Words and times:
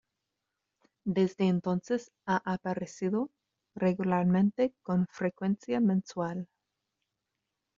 Desde 1.05 1.43
entonces 1.47 2.11
ha 2.25 2.41
aparecido 2.51 3.29
regularmente 3.75 4.73
con 4.81 5.05
frecuencia 5.11 5.79
mensual. 5.79 6.47